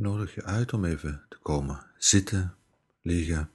nodig 0.00 0.34
je 0.34 0.44
uit 0.44 0.72
om 0.72 0.84
even 0.84 1.26
te 1.28 1.38
komen 1.38 1.86
zitten, 1.98 2.56
liggen, 3.02 3.50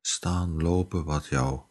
staan, 0.00 0.62
lopen, 0.62 1.04
wat 1.04 1.26
jouw 1.26 1.70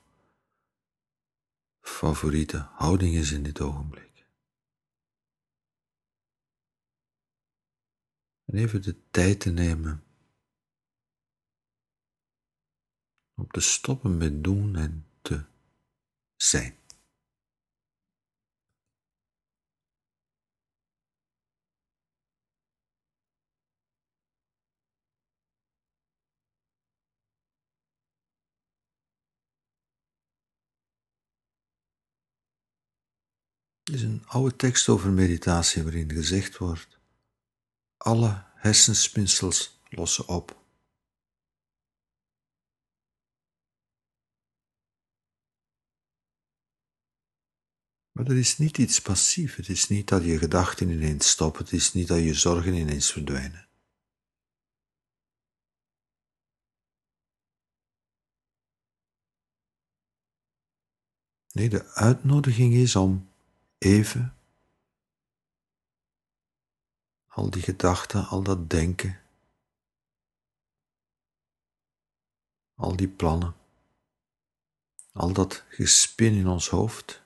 favoriete 1.81 2.57
houding 2.57 3.15
is 3.15 3.31
in 3.31 3.43
dit 3.43 3.61
ogenblik. 3.61 4.25
En 8.45 8.57
even 8.57 8.81
de 8.81 8.95
tijd 9.11 9.39
te 9.39 9.49
nemen 9.49 10.03
om 13.35 13.47
te 13.47 13.59
stoppen 13.59 14.17
met 14.17 14.43
doen 14.43 14.75
en 14.75 15.05
te 15.21 15.43
zijn. 16.35 16.80
Is 33.91 34.01
een 34.01 34.23
oude 34.25 34.55
tekst 34.55 34.89
over 34.89 35.09
meditatie 35.09 35.83
waarin 35.83 36.11
gezegd 36.11 36.57
wordt: 36.57 36.99
alle 37.97 38.45
hersenspinsels 38.55 39.81
lossen 39.89 40.27
op. 40.27 40.59
Maar 48.11 48.25
er 48.25 48.37
is 48.37 48.57
niet 48.57 48.77
iets 48.77 49.01
passief. 49.01 49.55
Het 49.55 49.69
is 49.69 49.87
niet 49.87 50.07
dat 50.07 50.23
je 50.23 50.37
gedachten 50.37 50.89
ineens 50.89 51.29
stoppen. 51.29 51.63
Het 51.63 51.73
is 51.73 51.93
niet 51.93 52.07
dat 52.07 52.19
je 52.19 52.33
zorgen 52.33 52.73
ineens 52.73 53.11
verdwijnen. 53.11 53.69
Nee, 61.51 61.69
de 61.69 61.93
uitnodiging 61.93 62.73
is 62.73 62.95
om 62.95 63.30
even 63.81 64.37
al 67.27 67.49
die 67.49 67.61
gedachten, 67.61 68.27
al 68.27 68.43
dat 68.43 68.69
denken, 68.69 69.21
al 72.75 72.95
die 72.95 73.07
plannen, 73.07 73.55
al 75.11 75.33
dat 75.33 75.63
gespin 75.69 76.33
in 76.33 76.47
ons 76.47 76.69
hoofd, 76.69 77.21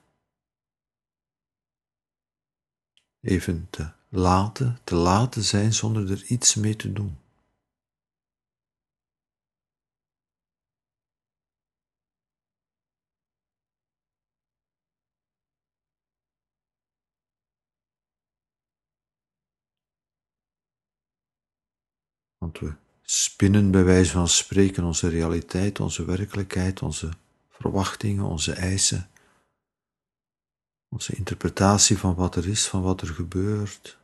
even 3.20 3.70
te 3.70 3.92
laten, 4.08 4.78
te 4.84 4.94
laten 4.94 5.42
zijn 5.44 5.74
zonder 5.74 6.10
er 6.10 6.24
iets 6.24 6.54
mee 6.54 6.76
te 6.76 6.92
doen. 6.92 7.18
Want 22.46 22.58
we 22.58 22.74
spinnen 23.02 23.70
bij 23.70 23.84
wijze 23.84 24.10
van 24.10 24.28
spreken 24.28 24.84
onze 24.84 25.08
realiteit, 25.08 25.80
onze 25.80 26.04
werkelijkheid, 26.04 26.82
onze 26.82 27.10
verwachtingen, 27.48 28.24
onze 28.24 28.52
eisen, 28.52 29.10
onze 30.88 31.16
interpretatie 31.16 31.98
van 31.98 32.14
wat 32.14 32.36
er 32.36 32.48
is, 32.48 32.68
van 32.68 32.82
wat 32.82 33.00
er 33.00 33.08
gebeurt. 33.08 33.98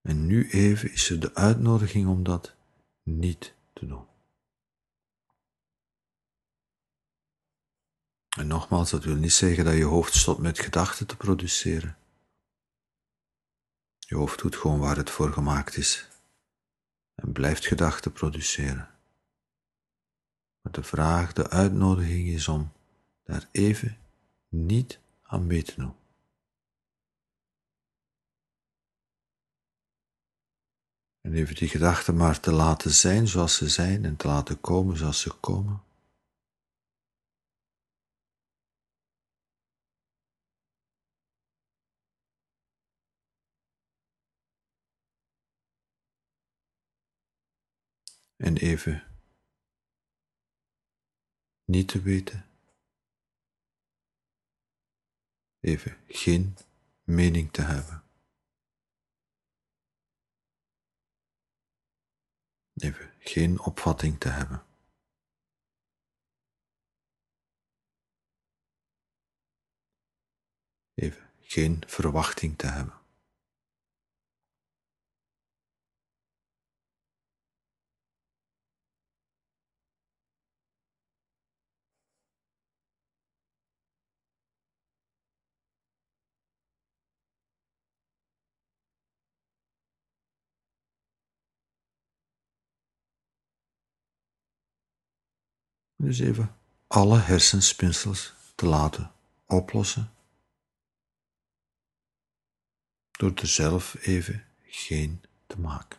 En 0.00 0.26
nu 0.26 0.50
even 0.50 0.92
is 0.92 1.10
er 1.10 1.20
de 1.20 1.34
uitnodiging 1.34 2.08
om 2.08 2.22
dat 2.22 2.54
niet 3.02 3.54
te 3.72 3.86
doen. 3.86 4.07
En 8.38 8.46
nogmaals, 8.46 8.90
dat 8.90 9.04
wil 9.04 9.14
niet 9.14 9.32
zeggen 9.32 9.64
dat 9.64 9.74
je 9.74 9.84
hoofd 9.84 10.14
stopt 10.14 10.40
met 10.40 10.58
gedachten 10.58 11.06
te 11.06 11.16
produceren. 11.16 11.96
Je 13.98 14.14
hoofd 14.14 14.38
doet 14.38 14.56
gewoon 14.56 14.78
waar 14.78 14.96
het 14.96 15.10
voor 15.10 15.32
gemaakt 15.32 15.76
is 15.76 16.08
en 17.14 17.32
blijft 17.32 17.66
gedachten 17.66 18.12
produceren. 18.12 18.90
Maar 20.60 20.72
de 20.72 20.82
vraag, 20.82 21.32
de 21.32 21.50
uitnodiging 21.50 22.28
is 22.28 22.48
om 22.48 22.72
daar 23.24 23.48
even 23.52 23.98
niet 24.48 25.00
aan 25.22 25.46
mee 25.46 25.62
te 25.62 25.74
doen. 25.76 25.94
En 31.20 31.34
even 31.34 31.54
die 31.54 31.68
gedachten 31.68 32.16
maar 32.16 32.40
te 32.40 32.52
laten 32.52 32.90
zijn 32.90 33.28
zoals 33.28 33.56
ze 33.56 33.68
zijn 33.68 34.04
en 34.04 34.16
te 34.16 34.26
laten 34.26 34.60
komen 34.60 34.96
zoals 34.96 35.20
ze 35.20 35.30
komen. 35.30 35.86
En 48.38 48.56
even 48.56 49.06
niet 51.64 51.88
te 51.88 52.02
weten, 52.02 52.48
even 55.60 55.96
geen 56.06 56.56
mening 57.02 57.52
te 57.52 57.62
hebben, 57.62 58.02
even 62.74 63.14
geen 63.18 63.60
opvatting 63.60 64.18
te 64.18 64.28
hebben. 64.28 64.66
Even 70.94 71.30
geen 71.40 71.82
verwachting 71.86 72.58
te 72.58 72.66
hebben. 72.66 73.07
Dus 96.08 96.18
even 96.18 96.54
alle 96.86 97.18
hersenspinsels 97.18 98.34
te 98.54 98.66
laten 98.66 99.12
oplossen. 99.46 100.10
Door 103.10 103.32
er 103.34 103.46
zelf 103.46 103.94
even 103.94 104.44
geen 104.64 105.22
te 105.46 105.60
maken. 105.60 105.98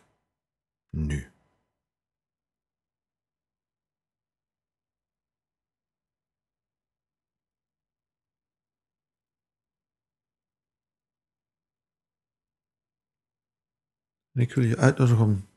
Nu. 0.90 1.32
Ik 14.32 14.54
wil 14.54 14.64
je 14.64 14.76
uitnodigen 14.76 15.24
om 15.24 15.48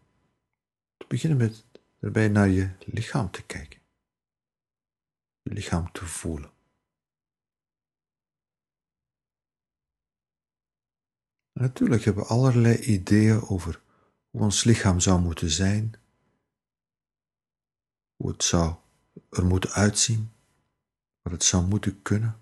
te 0.97 1.05
beginnen 1.07 1.37
met 1.37 1.65
erbij 1.99 2.27
naar 2.27 2.47
je 2.47 2.69
lichaam 2.85 3.31
te 3.31 3.45
kijken 3.45 3.82
lichaam 5.43 5.91
te 5.91 6.05
voelen. 6.05 6.51
natuurlijk 11.53 12.03
hebben 12.03 12.23
we 12.23 12.29
allerlei 12.29 12.77
ideeën 12.77 13.41
over 13.41 13.81
hoe 14.29 14.41
ons 14.41 14.63
lichaam 14.63 14.99
zou 14.99 15.21
moeten 15.21 15.49
zijn, 15.49 15.93
hoe 18.15 18.31
het 18.31 18.43
zou 18.43 18.75
er 19.29 19.45
moeten 19.45 19.71
uitzien, 19.71 20.33
wat 21.21 21.33
het 21.33 21.43
zou 21.43 21.67
moeten 21.67 22.01
kunnen. 22.01 22.41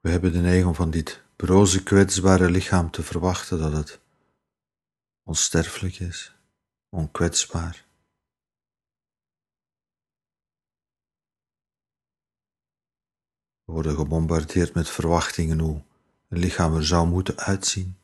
We 0.00 0.10
hebben 0.10 0.32
de 0.32 0.40
neiging 0.40 0.76
van 0.76 0.90
dit 0.90 1.22
broze 1.36 1.82
kwetsbare 1.82 2.50
lichaam 2.50 2.90
te 2.90 3.02
verwachten 3.02 3.58
dat 3.58 3.72
het 3.72 4.00
onsterfelijk 5.22 5.98
is 5.98 6.37
onkwetsbaar 6.88 7.88
We 13.68 13.74
worden 13.74 13.96
gebombardeerd 13.96 14.74
met 14.74 14.88
verwachtingen 14.88 15.58
hoe 15.58 15.82
een 16.28 16.38
lichaam 16.38 16.74
er 16.74 16.86
zou 16.86 17.08
moeten 17.08 17.36
uitzien. 17.36 17.96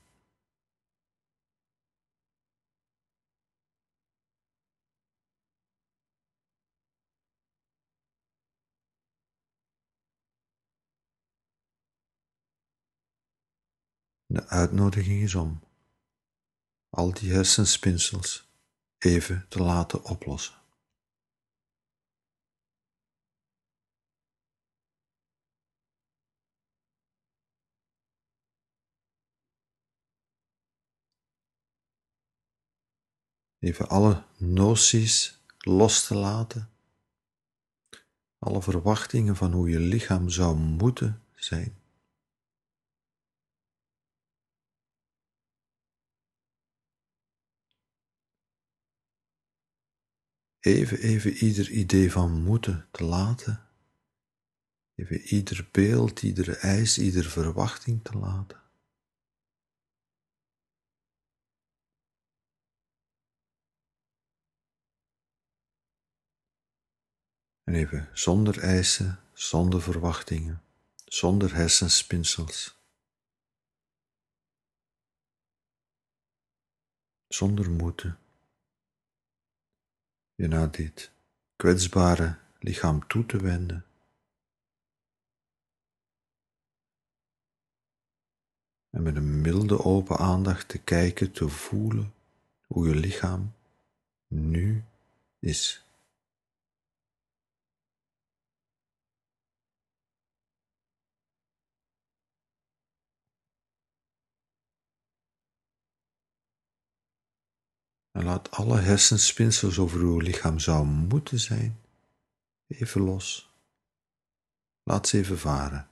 De 14.26 14.46
uitnodiging 14.46 15.22
is 15.22 15.34
om 15.34 15.60
al 16.88 17.12
die 17.12 17.32
hersenspinsels 17.32 18.53
even 19.04 19.46
te 19.48 19.62
laten 19.62 20.04
oplossen. 20.04 20.54
Even 33.58 33.88
alle 33.88 34.24
noties 34.36 35.42
los 35.58 36.06
te 36.06 36.14
laten, 36.14 36.70
alle 38.38 38.62
verwachtingen 38.62 39.36
van 39.36 39.52
hoe 39.52 39.68
je 39.68 39.78
lichaam 39.78 40.28
zou 40.28 40.56
moeten 40.56 41.22
zijn. 41.34 41.83
Even, 50.64 50.98
even 50.98 51.32
ieder 51.32 51.70
idee 51.70 52.12
van 52.12 52.42
moeten 52.42 52.88
te 52.90 53.04
laten. 53.04 53.68
Even 54.94 55.20
ieder 55.20 55.68
beeld, 55.72 56.22
iedere 56.22 56.56
eis, 56.56 56.98
iedere 56.98 57.28
verwachting 57.28 58.04
te 58.04 58.18
laten. 58.18 58.62
En 67.64 67.74
even 67.74 68.10
zonder 68.12 68.58
eisen, 68.58 69.20
zonder 69.32 69.82
verwachtingen, 69.82 70.62
zonder 71.04 71.54
hersenspinsels. 71.54 72.78
Zonder 77.28 77.70
moeten. 77.70 78.23
Je 80.34 80.48
naar 80.48 80.70
dit 80.70 81.10
kwetsbare 81.56 82.36
lichaam 82.58 83.06
toe 83.06 83.26
te 83.26 83.36
wenden. 83.36 83.84
En 88.90 89.02
met 89.02 89.16
een 89.16 89.40
milde 89.40 89.84
open 89.84 90.16
aandacht 90.16 90.68
te 90.68 90.78
kijken, 90.78 91.32
te 91.32 91.48
voelen 91.48 92.14
hoe 92.66 92.88
je 92.88 92.94
lichaam 92.94 93.52
nu 94.26 94.84
is. 95.38 95.83
En 108.14 108.24
laat 108.24 108.50
alle 108.50 108.80
hersenspinsels 108.80 109.78
over 109.78 110.00
uw 110.00 110.18
lichaam 110.18 110.58
zou 110.58 110.86
moeten 110.86 111.40
zijn, 111.40 111.80
even 112.66 113.00
los. 113.00 113.52
Laat 114.82 115.08
ze 115.08 115.18
even 115.18 115.38
varen. 115.38 115.88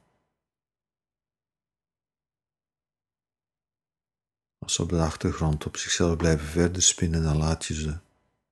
Als 4.59 4.75
ze 4.75 4.83
op 4.83 4.89
de 4.89 5.01
achtergrond 5.01 5.67
op 5.67 5.77
zichzelf 5.77 6.17
blijven 6.17 6.47
verder 6.47 6.83
spinnen, 6.83 7.23
dan 7.23 7.37
laat 7.37 7.65
je 7.65 7.75
ze 7.75 7.99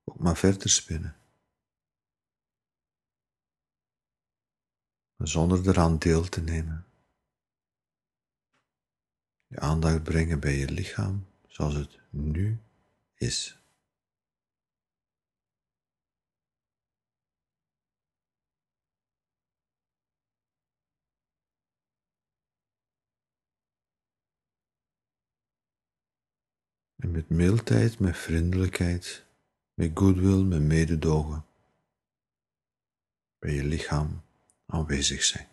ook 0.03 0.19
maar 0.19 0.37
verder 0.37 0.69
spinnen. 0.69 1.15
Zonder 5.17 5.67
eraan 5.67 5.97
deel 5.97 6.29
te 6.29 6.41
nemen. 6.41 6.85
Je 9.47 9.59
aandacht 9.59 10.03
brengen 10.03 10.39
bij 10.39 10.57
je 10.57 10.69
lichaam 10.69 11.27
zoals 11.47 11.73
het 11.73 11.99
nu 12.09 12.59
is. 13.13 13.60
En 27.01 27.11
met 27.11 27.29
mildheid, 27.29 27.99
met 27.99 28.17
vriendelijkheid, 28.17 29.25
met 29.73 29.91
goodwill, 29.93 30.43
met 30.43 30.61
mededogen 30.61 31.45
bij 33.39 33.53
je 33.53 33.63
lichaam 33.63 34.21
aanwezig 34.65 35.23
zijn. 35.23 35.47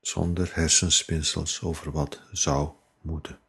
Zonder 0.00 0.54
hersenspinsels 0.54 1.62
over 1.62 1.90
wat 1.92 2.22
zou 2.32 2.72
moeten. 3.00 3.43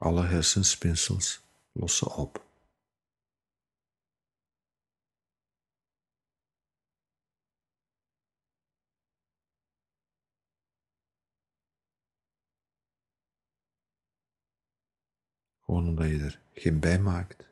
Alle 0.00 0.26
hersenspinsels 0.26 1.42
lossen 1.72 2.14
op. 2.16 2.44
Gewoon 15.60 15.88
omdat 15.88 16.08
je 16.08 16.18
er 16.18 16.40
geen 16.52 16.80
bij 16.80 16.98
maakt 16.98 17.46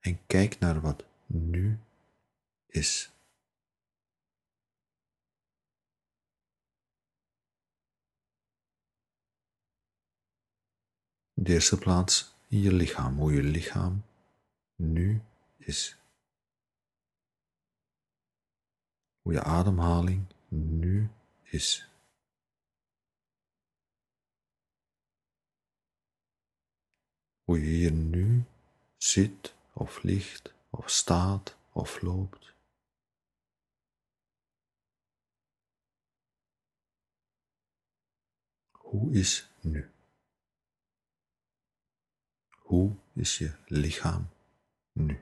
en 0.00 0.26
kijk 0.26 0.58
naar 0.58 0.80
wat 0.80 1.04
nu 1.26 1.78
is. 2.66 3.19
In 11.40 11.46
de 11.46 11.52
eerste 11.52 11.78
plaats 11.78 12.34
in 12.48 12.60
je 12.60 12.72
lichaam, 12.72 13.18
hoe 13.18 13.32
je 13.32 13.42
lichaam 13.42 14.04
nu 14.76 15.22
is. 15.56 15.96
Hoe 19.22 19.32
je 19.32 19.42
ademhaling 19.42 20.26
nu 20.48 21.10
is. 21.42 21.88
Hoe 27.44 27.60
je 27.60 27.66
hier 27.66 27.92
nu 27.92 28.44
zit 28.96 29.54
of 29.72 30.02
ligt 30.02 30.54
of 30.70 30.90
staat 30.90 31.56
of 31.72 32.00
loopt. 32.00 32.54
Hoe 38.70 39.12
is 39.12 39.50
nu? 39.60 39.90
Hoe 42.70 42.96
is 43.12 43.38
je 43.38 43.54
lichaam 43.66 44.28
nu? 44.92 45.20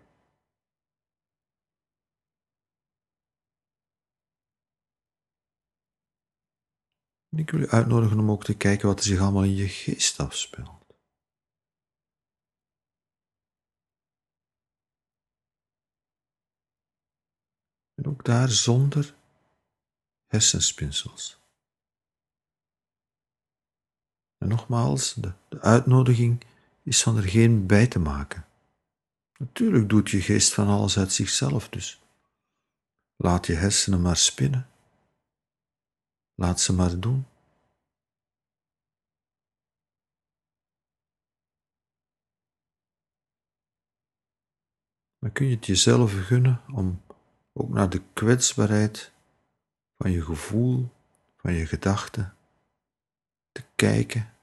ik 7.30 7.50
wil 7.50 7.60
u 7.60 7.68
uitnodigen 7.68 8.18
om 8.18 8.30
ook 8.30 8.44
te 8.44 8.56
kijken 8.56 8.88
wat 8.88 8.98
er 8.98 9.04
zich 9.04 9.20
allemaal 9.20 9.44
in 9.44 9.54
je 9.54 9.68
geest 9.68 10.20
afspeelt. 10.20 10.86
En 17.94 18.06
ook 18.06 18.24
daar 18.24 18.48
zonder 18.48 19.14
hersenspinsels. 20.26 21.40
En 24.38 24.48
nogmaals, 24.48 25.14
de, 25.14 25.32
de 25.48 25.60
uitnodiging 25.60 26.46
is 26.88 27.02
van 27.02 27.16
er 27.16 27.28
geen 27.28 27.66
bij 27.66 27.86
te 27.86 27.98
maken. 27.98 28.46
Natuurlijk 29.38 29.88
doet 29.88 30.10
je 30.10 30.20
geest 30.20 30.54
van 30.54 30.68
alles 30.68 30.98
uit 30.98 31.12
zichzelf 31.12 31.68
dus. 31.68 32.02
Laat 33.16 33.46
je 33.46 33.54
hersenen 33.54 34.00
maar 34.00 34.16
spinnen. 34.16 34.68
Laat 36.34 36.60
ze 36.60 36.72
maar 36.72 37.00
doen. 37.00 37.26
Maar 45.18 45.30
kun 45.30 45.46
je 45.46 45.54
het 45.54 45.66
jezelf 45.66 46.26
gunnen 46.26 46.62
om 46.72 47.02
ook 47.52 47.68
naar 47.68 47.90
de 47.90 48.02
kwetsbaarheid 48.12 49.12
van 49.96 50.10
je 50.10 50.24
gevoel, 50.24 50.88
van 51.36 51.52
je 51.52 51.66
gedachten 51.66 52.36
te 53.52 53.64
kijken? 53.74 54.37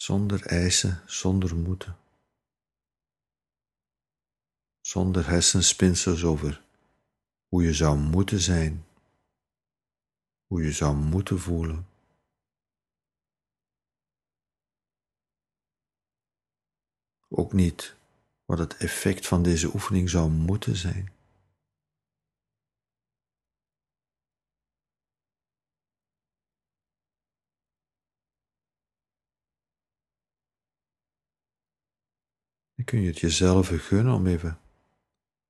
Zonder 0.00 0.46
eisen, 0.46 1.02
zonder 1.06 1.56
moeten. 1.56 1.98
Zonder 4.80 5.26
hersenspinsels 5.26 6.24
over 6.24 6.62
hoe 7.48 7.62
je 7.62 7.74
zou 7.74 7.98
moeten 7.98 8.40
zijn, 8.40 8.84
hoe 10.46 10.62
je 10.62 10.72
zou 10.72 10.96
moeten 10.96 11.38
voelen. 11.38 11.88
Ook 17.28 17.52
niet 17.52 17.96
wat 18.44 18.58
het 18.58 18.76
effect 18.76 19.26
van 19.26 19.42
deze 19.42 19.74
oefening 19.74 20.10
zou 20.10 20.30
moeten 20.30 20.76
zijn. 20.76 21.19
Dan 32.80 32.88
kun 32.88 33.00
je 33.00 33.06
het 33.06 33.18
jezelf 33.18 33.68
gunnen 33.68 34.14
om 34.14 34.26
even 34.26 34.60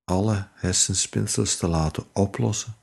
alle 0.04 0.48
hersenspinsels 0.52 1.56
te 1.56 1.68
laten 1.68 2.14
oplossen, 2.14 2.74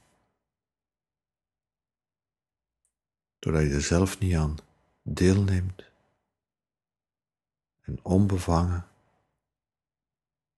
doordat 3.40 3.62
je 3.62 3.74
er 3.74 3.82
zelf 3.82 4.20
niet 4.20 4.36
aan 4.36 4.58
deelneemt 5.02 5.84
en 7.82 8.00
onbevangen, 8.04 8.88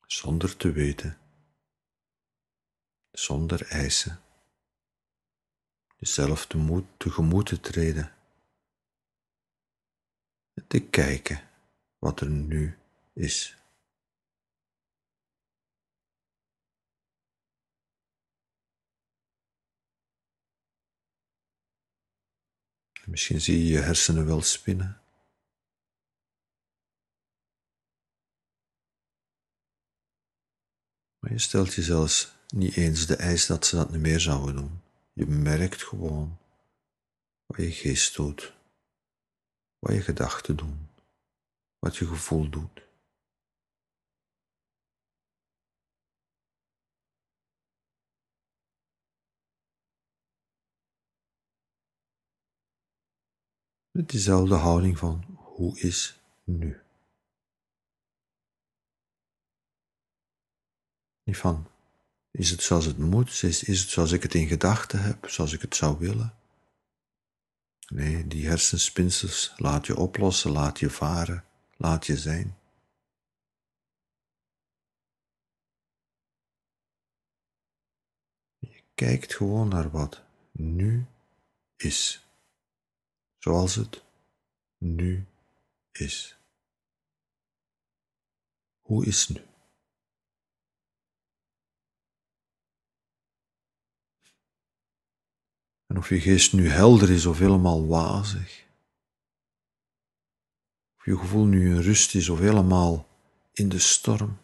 zonder 0.06 0.58
te 0.58 0.72
weten, 0.72 1.18
zonder 3.12 3.68
eisen, 3.68 4.22
jezelf 5.98 6.48
tegemoet 6.98 7.46
te 7.46 7.60
treden 7.60 8.14
en 10.54 10.68
te 10.68 10.80
kijken 10.80 11.50
wat 12.00 12.20
er 12.20 12.30
nu 12.30 12.78
is. 13.14 13.59
Misschien 23.10 23.42
zie 23.42 23.58
je 23.58 23.68
je 23.68 23.80
hersenen 23.80 24.26
wel 24.26 24.42
spinnen. 24.42 25.02
Maar 31.20 31.32
je 31.32 31.40
stelt 31.40 31.74
je 31.74 31.82
zelfs 31.82 32.34
niet 32.48 32.76
eens 32.76 33.06
de 33.06 33.16
eis 33.16 33.46
dat 33.46 33.66
ze 33.66 33.76
dat 33.76 33.92
niet 33.92 34.02
meer 34.02 34.20
zouden 34.20 34.56
doen. 34.56 34.82
Je 35.14 35.26
merkt 35.26 35.84
gewoon 35.84 36.38
wat 37.46 37.58
je 37.58 37.72
geest 37.72 38.16
doet, 38.16 38.54
wat 39.80 39.94
je 39.94 40.02
gedachten 40.02 40.56
doen, 40.56 40.90
wat 41.80 41.98
je 41.98 42.08
gevoel 42.08 42.50
doet. 42.50 42.89
Met 54.00 54.10
diezelfde 54.10 54.56
houding 54.56 54.98
van 54.98 55.24
hoe 55.36 55.80
is 55.80 56.20
nu. 56.44 56.82
Niet 61.24 61.38
van 61.38 61.68
is 62.32 62.50
het 62.50 62.62
zoals 62.62 62.86
het 62.86 62.98
moet, 62.98 63.44
is, 63.44 63.64
is 63.64 63.82
het 63.82 63.90
zoals 63.90 64.12
ik 64.12 64.24
het 64.24 64.34
in 64.34 64.48
gedachten 64.48 65.02
heb, 65.02 65.30
zoals 65.30 65.54
ik 65.54 65.62
het 65.62 65.76
zou 65.76 65.98
willen. 65.98 66.36
Nee, 67.88 68.28
die 68.28 68.48
hersenspinsels 68.48 69.54
laat 69.56 69.86
je 69.86 69.98
oplossen, 69.98 70.52
laat 70.52 70.80
je 70.80 70.90
varen, 70.90 71.46
laat 71.78 72.06
je 72.06 72.18
zijn. 72.18 72.58
Je 78.60 78.84
kijkt 78.94 79.36
gewoon 79.36 79.68
naar 79.68 79.90
wat 79.90 80.24
nu 80.52 81.06
is 81.76 82.29
zoals 83.40 83.76
het 83.76 84.04
nu 84.78 85.28
is. 85.92 86.38
Hoe 88.80 89.06
is 89.06 89.28
nu? 89.28 89.42
En 95.86 95.98
of 95.98 96.10
je 96.10 96.20
geest 96.20 96.54
nu 96.54 96.70
helder 96.70 97.10
is 97.10 97.26
of 97.26 97.40
helemaal 97.40 97.88
wazig. 97.88 98.68
Of 100.98 101.06
je 101.06 101.18
gevoel 101.18 101.46
nu 101.46 101.76
in 101.76 101.82
rust 101.82 102.16
is 102.16 102.30
of 102.30 102.40
helemaal 102.40 103.08
in 103.54 103.70
de 103.70 103.80
storm. 103.80 104.38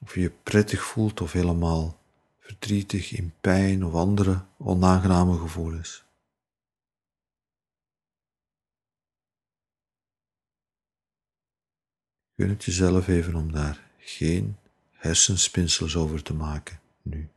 Of 0.00 0.14
je 0.14 0.20
je 0.20 0.30
prettig 0.30 0.82
voelt 0.82 1.20
of 1.20 1.32
helemaal 1.32 2.05
verdrietig, 2.46 3.12
in 3.12 3.34
pijn 3.40 3.84
of 3.84 3.94
andere 3.94 4.44
onaangename 4.58 5.38
gevoelens. 5.38 6.04
Gun 12.36 12.48
het 12.48 12.64
jezelf 12.64 13.08
even 13.08 13.34
om 13.34 13.52
daar 13.52 13.90
geen 13.98 14.56
hersenspinsels 14.90 15.96
over 15.96 16.22
te 16.22 16.34
maken 16.34 16.80
nu. 17.02 17.28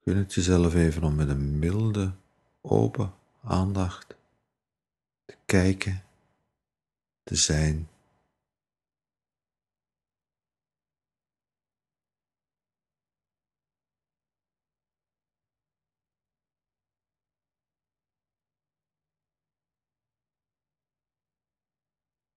Gun 0.00 0.16
het 0.16 0.34
jezelf 0.34 0.74
even 0.74 1.02
om 1.02 1.14
met 1.14 1.28
een 1.28 1.58
milde, 1.58 2.14
open 2.60 3.14
aandacht 3.42 4.06
te 5.24 5.36
kijken 5.44 6.04
zijn. 7.36 7.88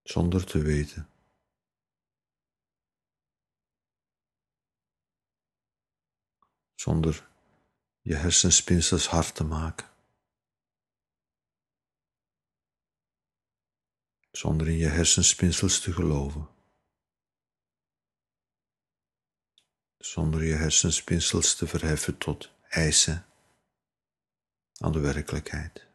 Zonder 0.03 0.45
te 0.45 0.61
weten. 0.61 1.09
Zonder 6.75 7.29
je 8.01 8.15
hersenspinsels 8.15 9.07
hard 9.07 9.35
te 9.35 9.43
maken. 9.43 9.92
Zonder 14.37 14.67
in 14.67 14.77
je 14.77 14.87
hersenspinsels 14.87 15.79
te 15.79 15.93
geloven. 15.93 16.47
Zonder 19.97 20.43
je 20.43 20.53
hersenspinsels 20.53 21.55
te 21.55 21.67
verheffen 21.67 22.17
tot 22.17 22.51
eisen 22.61 23.25
aan 24.77 24.91
de 24.91 24.99
werkelijkheid. 24.99 25.87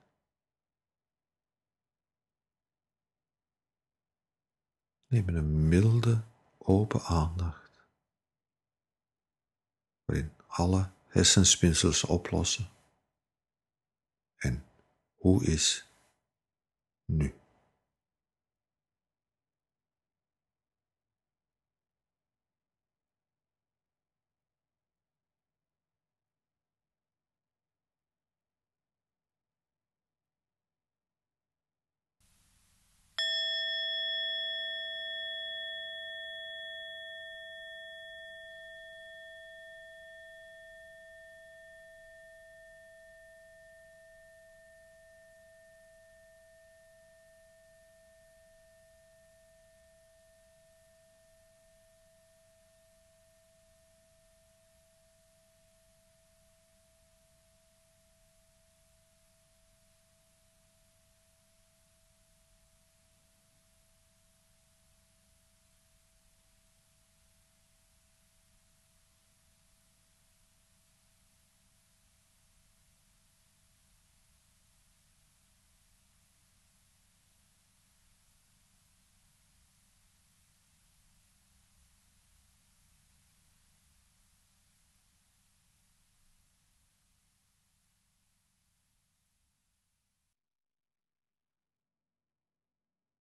Neem 5.06 5.28
een 5.28 5.68
milde, 5.68 6.24
open 6.58 7.02
aandacht, 7.02 7.86
waarin 10.04 10.32
alle 10.46 10.90
hersenspinsels 11.06 12.04
oplossen. 12.04 12.70
En 14.36 14.64
hoe 15.14 15.44
is 15.44 15.86
nu? 17.04 17.34